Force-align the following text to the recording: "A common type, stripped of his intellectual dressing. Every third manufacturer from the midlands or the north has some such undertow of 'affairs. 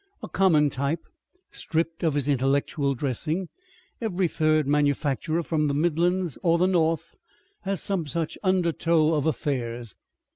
"A 0.23 0.27
common 0.27 0.71
type, 0.71 1.03
stripped 1.51 2.01
of 2.01 2.15
his 2.15 2.27
intellectual 2.27 2.95
dressing. 2.95 3.49
Every 4.01 4.27
third 4.27 4.65
manufacturer 4.65 5.43
from 5.43 5.67
the 5.67 5.75
midlands 5.75 6.39
or 6.41 6.57
the 6.57 6.65
north 6.65 7.13
has 7.65 7.83
some 7.83 8.07
such 8.07 8.35
undertow 8.41 9.13
of 9.13 9.27
'affairs. 9.27 9.95